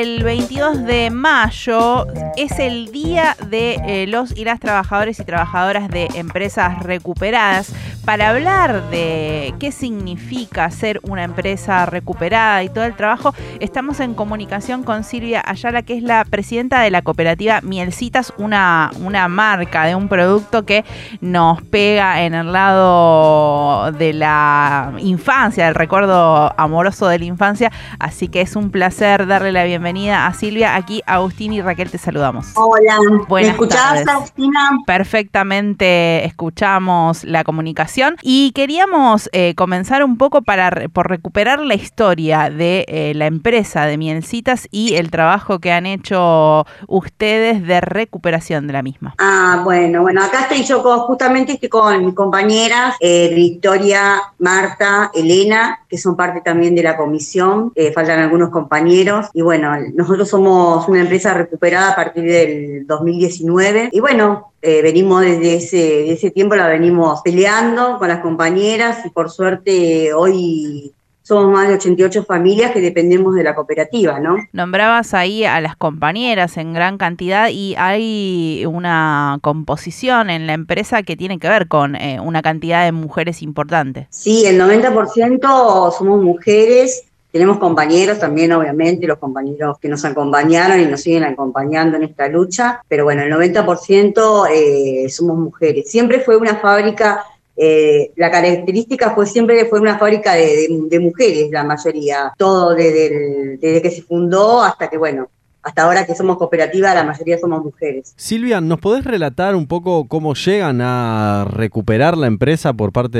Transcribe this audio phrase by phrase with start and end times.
[0.00, 2.06] el 22 de mayo
[2.38, 7.74] es el día de eh, los y las trabajadores y trabajadoras de empresas recuperadas.
[8.06, 14.14] Para hablar de qué significa ser una empresa recuperada y todo el trabajo, estamos en
[14.14, 19.84] comunicación con Silvia Ayala, que es la presidenta de la cooperativa Mielcitas, una, una marca
[19.84, 20.82] de un producto que
[21.20, 27.70] nos pega en el lado de la infancia, del recuerdo amoroso de la infancia.
[27.98, 30.76] Así que es un placer darle la bienvenida a Silvia.
[30.76, 32.52] Aquí Agustín y Raquel te saludamos.
[32.54, 32.96] Hola,
[33.28, 34.70] ¿me escuchabas, Agustina?
[34.86, 42.50] Perfectamente escuchamos la comunicación y queríamos eh, comenzar un poco para por recuperar la historia
[42.50, 48.68] de eh, la empresa de Mielcitas y el trabajo que han hecho ustedes de recuperación
[48.68, 49.16] de la misma.
[49.18, 55.80] Ah, bueno, bueno, acá estoy yo justamente estoy con mis compañeras eh, Victoria, Marta, Elena,
[55.88, 61.00] que son parte también de la comisión, faltan algunos compañeros y bueno, nosotros somos una
[61.00, 66.68] empresa recuperada a partir del 2019 y bueno, eh, venimos desde ese, ese tiempo, la
[66.68, 70.92] venimos peleando con las compañeras y por suerte hoy
[71.30, 74.36] somos más de 88 familias que dependemos de la cooperativa, ¿no?
[74.52, 81.04] Nombrabas ahí a las compañeras en gran cantidad y hay una composición en la empresa
[81.04, 84.08] que tiene que ver con eh, una cantidad de mujeres importante.
[84.10, 90.86] Sí, el 90% somos mujeres tenemos compañeros también, obviamente, los compañeros que nos acompañaron y
[90.86, 95.88] nos siguen acompañando en esta lucha, pero bueno, el 90% eh, somos mujeres.
[95.88, 97.24] Siempre fue una fábrica,
[97.56, 103.90] eh, la característica fue siempre fue una fábrica de, mujeres, la mayoría, todo desde que
[103.90, 105.28] se fundó hasta que, bueno,
[105.62, 108.14] hasta ahora que somos cooperativa, la mayoría somos mujeres.
[108.16, 113.18] Silvia, ¿nos podés relatar un poco cómo llegan a recuperar la empresa por parte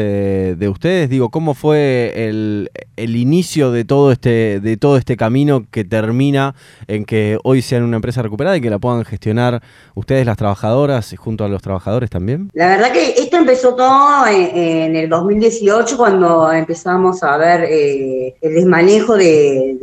[0.57, 1.11] de, ustedes?
[1.11, 6.55] Digo, ¿cómo fue el, inicio de todo, este, de todo este camino que termina
[6.87, 9.63] en que hoy sean una empresa recuperada y que la puedan gestionar
[9.95, 12.51] ustedes, las trabajadoras, junto a los trabajadores también?
[12.55, 18.55] La verdad que esto empezó todo en, el 2018, cuando empezamos a ver eh, el
[18.55, 19.77] desmanejo de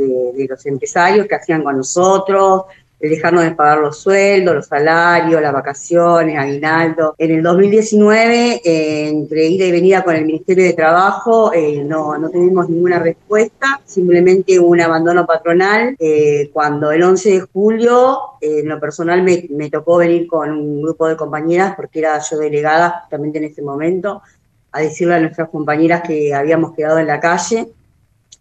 [0.50, 2.47] los empresarios que hacían con nosotros
[3.00, 7.13] de dejarnos de pagar los sueldos, los salarios, las vacaciones, aguinaldo.
[7.18, 12.18] En el 2019, eh, entre ida y venida con el Ministerio de Trabajo, eh, no,
[12.18, 15.96] no tuvimos ninguna respuesta, simplemente un abandono patronal.
[16.00, 20.81] Eh, cuando el 11 de julio, en lo personal me, me, tocó venir con un
[20.81, 24.24] grupo de compañeras, porque era yo delegada justamente en ese momento,
[24.72, 27.68] a decirle a nuestras compañeras que habíamos quedado en la calle.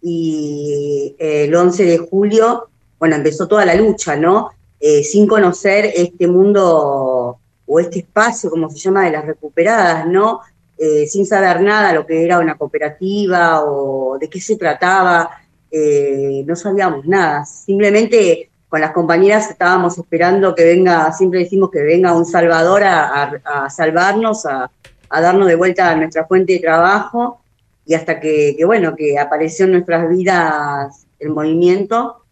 [0.01, 2.69] Y el 11 de julio
[2.99, 4.51] bueno, empezó toda la lucha, ¿no?
[4.79, 10.41] Eh, sin conocer este mundo o este espacio, como se llama, de las recuperadas, ¿no?
[10.79, 15.31] Eh, sin saber nada lo que era una cooperativa o de qué se trataba,
[15.71, 17.45] eh, no sabíamos nada.
[17.47, 23.69] Simplemente con las compañeras estábamos esperando que venga, siempre decimos que venga un salvador a,
[23.71, 24.71] salvarnos, a,
[25.11, 27.41] darnos de vuelta a nuestra fuente de trabajo
[27.87, 32.26] y hasta que, que, bueno, que apareció en nuestras vidas el movimiento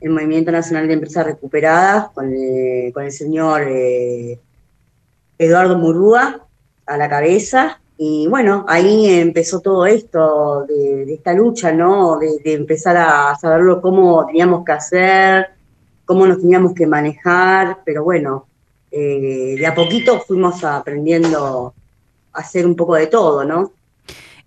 [0.00, 4.38] el Movimiento Nacional de Empresas Recuperadas con, el señor eh,
[5.38, 6.46] Eduardo Murúa
[6.86, 7.80] a la cabeza.
[7.98, 12.18] Y bueno, ahí empezó todo esto de, esta lucha, ¿no?
[12.18, 15.48] De, empezar a saberlo cómo teníamos que hacer,
[16.06, 18.46] cómo nos teníamos que manejar, pero bueno,
[18.90, 21.74] eh, de a poquito fuimos aprendiendo
[22.32, 23.72] a hacer un poco de todo, ¿no?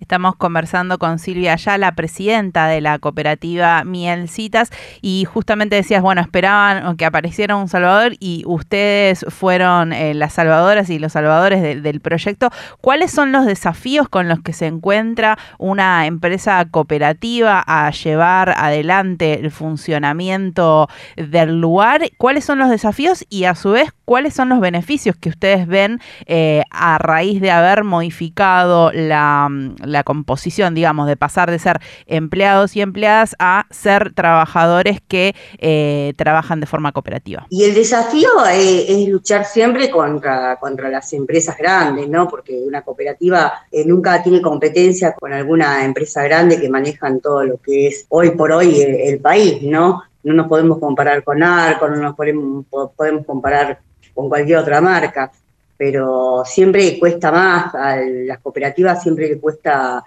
[0.03, 4.69] Estamos conversando con Silvia la presidenta de la cooperativa Mielcitas,
[5.01, 10.89] y justamente decías, bueno, esperaban que apareciera un salvador y ustedes fueron eh, las salvadoras
[10.89, 12.49] y los salvadores del proyecto.
[12.81, 19.39] ¿Cuáles son los desafíos con los que se encuentra una empresa cooperativa a llevar adelante
[19.39, 22.01] el funcionamiento del lugar?
[22.17, 26.01] ¿Cuáles son los desafíos y a su vez cuáles son los beneficios que ustedes ven
[26.25, 29.49] eh, a raíz de haber modificado la
[29.92, 36.13] la composición, digamos, de pasar de ser empleados y empleadas a ser trabajadores que eh,
[36.17, 37.45] trabajan de forma cooperativa.
[37.51, 42.27] Y el desafío eh, es, luchar siempre contra, contra las empresas grandes, ¿no?
[42.27, 47.57] Porque una cooperativa eh, nunca tiene competencia con alguna empresa grande que manejan todo lo
[47.57, 50.03] que es hoy por hoy el, país, ¿no?
[50.23, 53.79] No nos podemos comparar con Arco, no nos podemos, podemos comparar
[54.13, 55.31] con cualquier otra marca
[55.77, 60.03] pero siempre cuesta más, a las cooperativas siempre le cuesta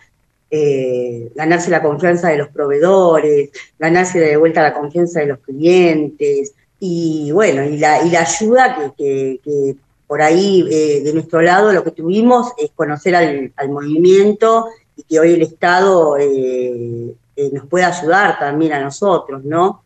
[0.50, 6.54] eh, ganarse la confianza de los proveedores, ganarse de vuelta la confianza de los clientes,
[6.78, 9.76] y bueno, y la, y la ayuda que, que,
[10.06, 15.18] por ahí eh, de nuestro lado lo que tuvimos es conocer al, movimiento y que
[15.18, 17.12] hoy el Estado eh,
[17.52, 19.82] nos pueda ayudar también a nosotros, ¿no?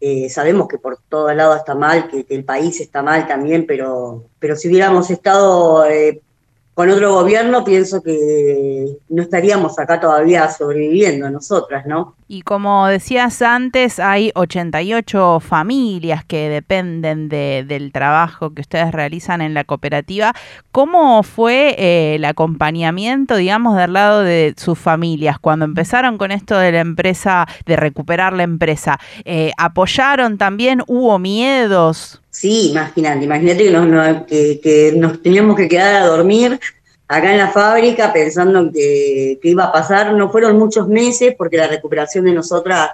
[0.00, 4.24] Eh, sabemos que por todos lados está mal, que, el país está mal también, pero,
[4.38, 6.22] pero si hubiéramos estado eh,
[6.80, 12.14] con otro gobierno, pienso que no estaríamos acá todavía sobreviviendo nosotras, ¿no?
[12.26, 19.42] Y como decías antes, hay 88 familias que dependen de, del trabajo que ustedes realizan
[19.42, 20.32] en la cooperativa.
[20.72, 26.56] ¿Cómo fue eh, el acompañamiento, digamos, del lado de sus familias cuando empezaron con esto
[26.56, 28.98] de la empresa, de recuperar la empresa?
[29.26, 30.82] Eh, ¿Apoyaron también?
[30.86, 32.22] ¿Hubo miedos?
[32.40, 36.58] Sí, imagínate, imagínate que nos, que, teníamos que quedar a dormir
[37.06, 40.14] acá en la fábrica pensando que, iba a pasar.
[40.14, 42.92] No fueron muchos meses porque la recuperación de nosotras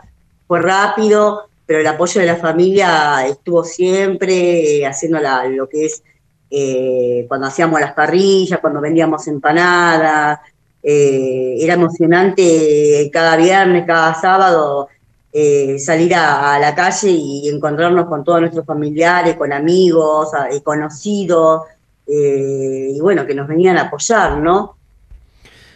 [0.49, 5.21] fue rápido, pero el apoyo de la familia estuvo siempre eh, haciendo
[5.51, 6.03] lo que es
[6.51, 10.41] eh, cuando hacíamos las parrillas, cuando vendíamos empanadas.
[10.83, 14.89] Eh, era emocionante cada viernes, cada sábado
[15.39, 20.31] eh, salir a, la calle y encontrarnos con todos nuestros familiares, con amigos,
[20.65, 21.65] conocidos,
[22.07, 24.79] eh, y bueno, que nos venían a apoyar, ¿no?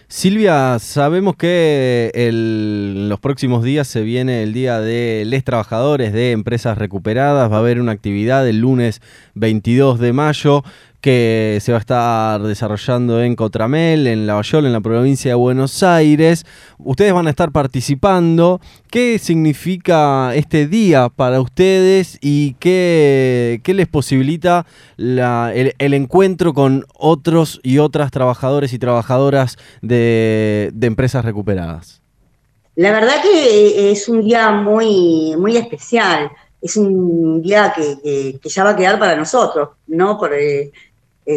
[0.09, 6.33] Silvia, sabemos que en los próximos días se viene el Día de les Trabajadores de
[6.33, 7.53] Empresas Recuperadas.
[7.53, 9.03] Va a haber una actividad el lunes
[9.35, 10.65] 22 de mayo
[11.01, 15.83] que se va a estar desarrollando en Cotramel, en Lavallol, en la provincia de Buenos
[15.83, 16.45] Aires.
[16.79, 18.61] Ustedes van a estar participando.
[18.91, 24.67] ¿Qué significa este día para ustedes y qué, les posibilita
[24.99, 32.03] el, encuentro con otros y otras trabajadores y trabajadoras de, empresas recuperadas?
[32.77, 36.31] La verdad que es un día muy, muy especial.
[36.61, 40.19] Es un día que, ya va a quedar para nosotros, ¿no?
[40.19, 40.71] Por, eh,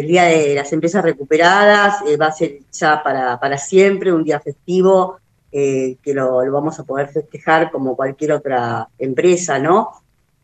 [0.00, 4.24] el Día de las Empresas Recuperadas eh, va a ser ya para, para siempre un
[4.24, 5.18] día festivo
[5.52, 9.90] eh, que lo, vamos a poder festejar como cualquier otra empresa, ¿no?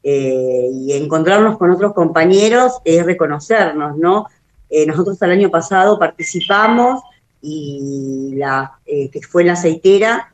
[0.02, 4.26] Eh, y encontrarnos con otros compañeros es reconocernos, ¿no?
[4.86, 7.02] nosotros el año pasado participamos
[7.42, 10.32] y la, que fue en la aceitera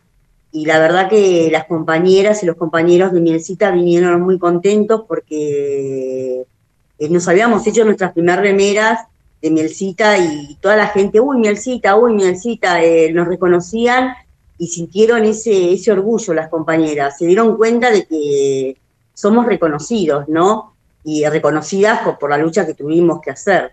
[0.53, 6.45] y la verdad que las compañeras y los compañeros de Mielcita vinieron muy contentos porque
[6.99, 9.01] eh, nos habíamos hecho nuestras primeras remeras
[9.43, 14.15] de Mielcita y toda la gente, uy, Mielcita, uy, Mielcita, eh, nos reconocían
[14.59, 18.77] y sintieron ese, ese orgullo las compañeras, se dieron cuenta de que
[19.13, 20.75] somos reconocidos, ¿no?
[21.05, 23.73] Y reconocidas por, la lucha que tuvimos que hacer.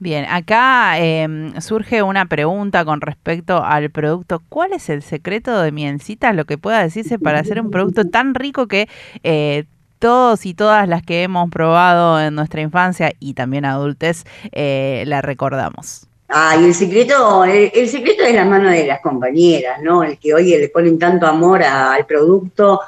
[0.00, 4.42] Bien, acá em, surge una pregunta con respecto al producto.
[4.48, 8.34] ¿Cuál es el secreto de Mielcita, lo que pueda decirse para hacer un producto tan
[8.34, 8.88] rico que
[9.24, 9.64] eh,
[9.98, 15.22] todos y todas las que hemos probado en nuestra infancia y también adultes eh, la
[15.22, 16.08] recordamos.
[16.30, 20.02] Ah, y el secreto, el, secreto es la mano de las compañeras, ¿no?
[20.02, 22.80] El que hoy le ponen tanto amor al producto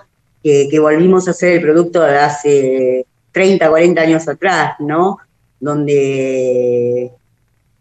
[0.43, 5.19] que, volvimos a hacer el producto hace 30, 40 años atrás, ¿no?
[5.59, 7.11] Donde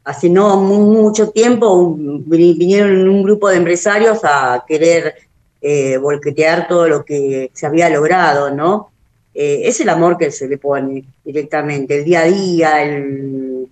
[0.06, 5.16] hace no mucho tiempo vinieron un grupo de empresarios a querer
[5.62, 8.92] eh, volquetear todo lo que se había logrado, ¿no?
[9.42, 13.70] Eh, es el amor que se le pone directamente, el día a día, el,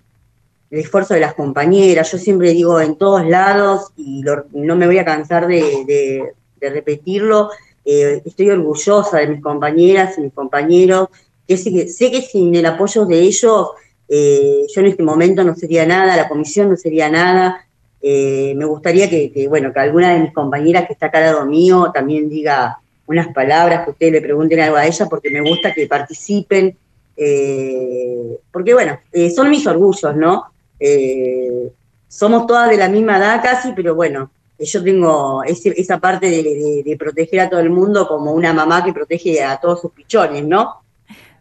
[0.70, 2.10] esfuerzo de las compañeras.
[2.10, 7.50] Yo siempre digo en todos lados, y no me voy a cansar de, repetirlo,
[7.84, 11.08] eh, estoy orgullosa de mis compañeras y mis compañeros,
[11.46, 13.68] que sé, que sin el apoyo de ellos,
[14.08, 17.66] eh, yo en este momento no sería nada, la comisión no sería nada.
[18.02, 21.44] me gustaría que, que, bueno, que alguna de mis compañeras que está acá al lado
[21.44, 25.72] mío también diga unas palabras, que ustedes le pregunten algo a ella, porque me gusta
[25.72, 26.76] que participen,
[27.16, 30.44] eh, porque bueno, eh, son mis orgullos, ¿no?
[30.78, 31.72] Eh,
[32.06, 37.40] somos todas de la misma edad casi, pero bueno, yo tengo esa parte de, proteger
[37.40, 40.82] a todo el mundo como una mamá que protege a todos sus pichones, ¿no?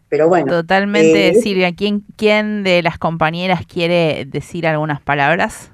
[0.09, 0.47] Pero bueno.
[0.47, 1.75] Totalmente, Silvia.
[1.75, 5.71] ¿Quién, ¿Quién de las compañeras quiere decir algunas palabras?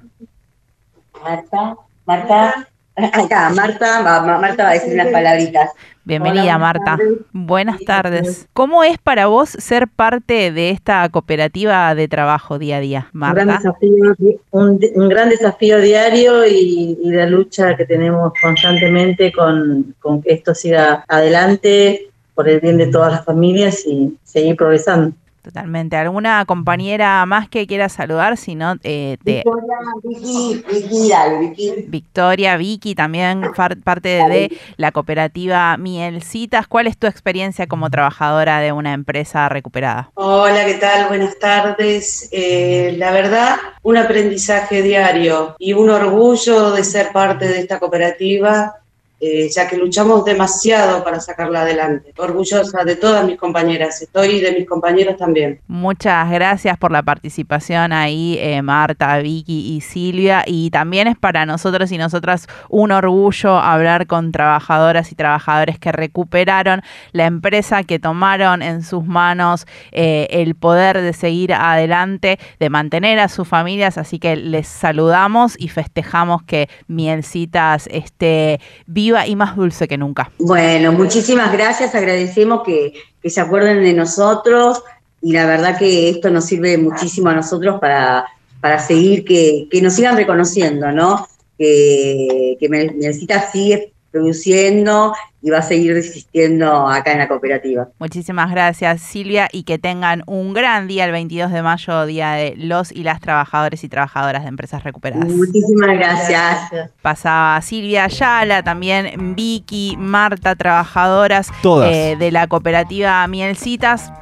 [1.22, 2.68] Marta, Marta.
[2.96, 5.70] Acá, Marta, Marta va a decir unas palabritas.
[6.04, 6.96] Bienvenida, Marta.
[7.32, 8.46] Buenas tardes.
[8.52, 13.40] ¿Cómo es para vos ser parte de esta cooperativa de trabajo día a día, Marta?
[13.40, 14.16] Un gran desafío,
[14.50, 21.04] un, gran desafío diario y, de lucha que tenemos constantemente con, con que esto siga
[21.08, 25.16] adelante por el bien de todas las familias y seguir progresando.
[25.44, 25.94] Totalmente.
[25.94, 28.38] ¿Alguna compañera más que quiera saludar?
[28.38, 31.84] Si no, eh, Victoria, Vicky, Vicky, dale, Vicky.
[31.86, 33.42] Victoria, Vicky, también
[33.84, 36.66] parte de la cooperativa Mielcitas.
[36.66, 40.10] ¿Cuál es tu experiencia como trabajadora de una empresa recuperada?
[40.14, 41.08] Hola, ¿qué tal?
[41.08, 42.30] Buenas tardes.
[42.32, 48.76] Eh, la verdad, un aprendizaje diario y un orgullo de ser parte de esta cooperativa
[49.26, 52.12] eh, ya que luchamos demasiado para sacarla adelante.
[52.18, 55.60] Orgullosa de todas mis compañeras, estoy de mis compañeros también.
[55.66, 60.42] Muchas gracias por la participación ahí, eh, Marta, Vicky y Silvia.
[60.46, 65.90] Y también es para nosotros y nosotras un orgullo hablar con trabajadoras y trabajadores que
[65.90, 72.68] recuperaron la empresa, que tomaron en sus manos eh, el poder de seguir adelante, de
[72.68, 73.96] mantener a sus familias.
[73.96, 80.30] Así que les saludamos y festejamos que Mielcitas esté viva y más dulce que nunca.
[80.38, 82.92] Bueno, muchísimas gracias, agradecemos que,
[83.24, 84.82] se acuerden de nosotros
[85.22, 88.26] y la verdad que esto nos sirve muchísimo a nosotros para,
[88.60, 91.26] para seguir, que, que nos sigan reconociendo, ¿no?
[91.56, 97.88] Que, que Mielcitas sigue produciendo y va a seguir resistiendo acá en la cooperativa.
[97.98, 102.54] Muchísimas gracias Silvia y que tengan un gran día el 22 de mayo, Día de
[102.56, 105.28] los y las trabajadores y trabajadoras de empresas recuperadas.
[105.28, 106.90] Muchísimas gracias.
[107.02, 111.90] Pasaba Silvia Ayala, también Vicky, Marta, trabajadoras Todas.
[111.92, 114.12] eh, de la cooperativa Mielcitas